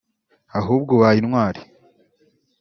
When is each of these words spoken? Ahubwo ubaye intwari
Ahubwo 0.59 0.89
ubaye 0.95 1.17
intwari 1.23 1.61